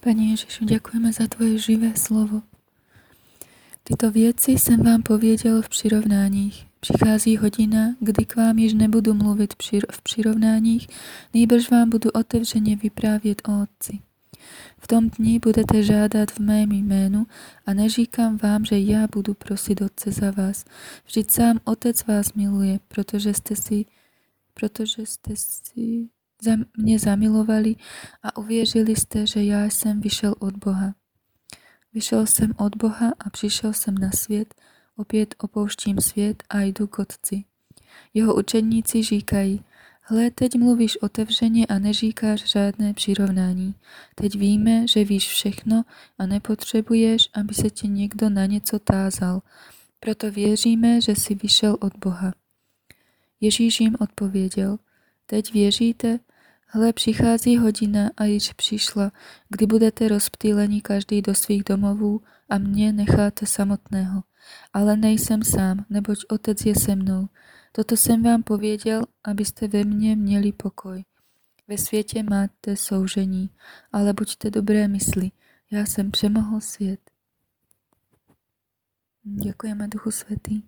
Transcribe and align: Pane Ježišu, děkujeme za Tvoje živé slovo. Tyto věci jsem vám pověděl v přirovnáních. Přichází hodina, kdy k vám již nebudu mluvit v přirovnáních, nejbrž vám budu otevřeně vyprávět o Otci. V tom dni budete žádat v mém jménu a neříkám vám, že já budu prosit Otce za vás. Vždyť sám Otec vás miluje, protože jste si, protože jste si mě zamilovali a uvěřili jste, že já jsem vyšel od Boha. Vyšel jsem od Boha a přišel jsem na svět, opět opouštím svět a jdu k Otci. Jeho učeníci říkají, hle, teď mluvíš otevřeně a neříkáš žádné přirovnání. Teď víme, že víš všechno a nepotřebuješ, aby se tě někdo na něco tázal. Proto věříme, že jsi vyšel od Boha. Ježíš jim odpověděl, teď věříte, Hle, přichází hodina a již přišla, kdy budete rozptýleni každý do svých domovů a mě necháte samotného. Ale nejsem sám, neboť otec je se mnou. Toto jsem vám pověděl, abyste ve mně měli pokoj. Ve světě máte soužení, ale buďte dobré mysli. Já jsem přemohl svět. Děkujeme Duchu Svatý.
Pane 0.00 0.22
Ježišu, 0.22 0.64
děkujeme 0.64 1.12
za 1.12 1.26
Tvoje 1.26 1.58
živé 1.58 1.96
slovo. 1.96 2.42
Tyto 3.84 4.10
věci 4.10 4.50
jsem 4.52 4.82
vám 4.82 5.02
pověděl 5.02 5.62
v 5.62 5.68
přirovnáních. 5.68 6.66
Přichází 6.80 7.36
hodina, 7.36 7.94
kdy 8.00 8.24
k 8.24 8.36
vám 8.36 8.58
již 8.58 8.74
nebudu 8.74 9.14
mluvit 9.14 9.54
v 9.92 10.02
přirovnáních, 10.02 10.86
nejbrž 11.34 11.70
vám 11.70 11.90
budu 11.90 12.10
otevřeně 12.10 12.76
vyprávět 12.76 13.48
o 13.48 13.62
Otci. 13.62 13.98
V 14.78 14.86
tom 14.86 15.08
dni 15.08 15.38
budete 15.38 15.82
žádat 15.82 16.30
v 16.30 16.38
mém 16.38 16.72
jménu 16.72 17.26
a 17.66 17.74
neříkám 17.74 18.36
vám, 18.36 18.64
že 18.64 18.78
já 18.78 19.06
budu 19.14 19.34
prosit 19.34 19.82
Otce 19.82 20.12
za 20.12 20.30
vás. 20.30 20.64
Vždyť 21.06 21.30
sám 21.30 21.60
Otec 21.64 22.06
vás 22.06 22.32
miluje, 22.32 22.80
protože 22.88 23.34
jste 23.34 23.56
si, 23.56 23.84
protože 24.54 25.06
jste 25.06 25.36
si 25.36 26.08
mě 26.76 26.98
zamilovali 26.98 27.76
a 28.22 28.36
uvěřili 28.36 28.96
jste, 28.96 29.26
že 29.26 29.44
já 29.44 29.64
jsem 29.64 30.00
vyšel 30.00 30.34
od 30.38 30.56
Boha. 30.56 30.94
Vyšel 31.94 32.26
jsem 32.26 32.52
od 32.56 32.76
Boha 32.76 33.12
a 33.18 33.30
přišel 33.30 33.72
jsem 33.72 33.94
na 33.94 34.10
svět, 34.10 34.54
opět 34.96 35.34
opouštím 35.38 36.00
svět 36.00 36.42
a 36.48 36.60
jdu 36.60 36.86
k 36.86 36.98
Otci. 36.98 37.44
Jeho 38.14 38.34
učeníci 38.34 39.02
říkají, 39.02 39.64
hle, 40.02 40.30
teď 40.30 40.58
mluvíš 40.58 40.96
otevřeně 40.96 41.66
a 41.66 41.78
neříkáš 41.78 42.50
žádné 42.50 42.94
přirovnání. 42.94 43.74
Teď 44.14 44.38
víme, 44.38 44.86
že 44.88 45.04
víš 45.04 45.28
všechno 45.28 45.82
a 46.18 46.26
nepotřebuješ, 46.26 47.30
aby 47.34 47.54
se 47.54 47.70
tě 47.70 47.86
někdo 47.86 48.30
na 48.30 48.46
něco 48.46 48.78
tázal. 48.78 49.42
Proto 50.00 50.30
věříme, 50.30 51.00
že 51.00 51.12
jsi 51.12 51.34
vyšel 51.34 51.76
od 51.80 51.96
Boha. 51.96 52.32
Ježíš 53.40 53.80
jim 53.80 53.96
odpověděl, 54.00 54.78
teď 55.26 55.52
věříte, 55.52 56.18
Hle, 56.72 56.92
přichází 56.92 57.58
hodina 57.58 58.10
a 58.16 58.24
již 58.24 58.52
přišla, 58.52 59.12
kdy 59.48 59.66
budete 59.66 60.08
rozptýleni 60.08 60.80
každý 60.80 61.22
do 61.22 61.34
svých 61.34 61.64
domovů 61.64 62.20
a 62.48 62.58
mě 62.58 62.92
necháte 62.92 63.46
samotného. 63.46 64.22
Ale 64.72 64.96
nejsem 64.96 65.42
sám, 65.42 65.84
neboť 65.90 66.18
otec 66.28 66.64
je 66.66 66.74
se 66.74 66.96
mnou. 66.96 67.28
Toto 67.72 67.96
jsem 67.96 68.22
vám 68.22 68.42
pověděl, 68.42 69.02
abyste 69.24 69.68
ve 69.68 69.84
mně 69.84 70.16
měli 70.16 70.52
pokoj. 70.52 71.04
Ve 71.68 71.78
světě 71.78 72.22
máte 72.22 72.76
soužení, 72.76 73.50
ale 73.92 74.12
buďte 74.12 74.50
dobré 74.50 74.88
mysli. 74.88 75.30
Já 75.70 75.86
jsem 75.86 76.10
přemohl 76.10 76.60
svět. 76.60 77.00
Děkujeme 79.22 79.88
Duchu 79.88 80.10
Svatý. 80.10 80.62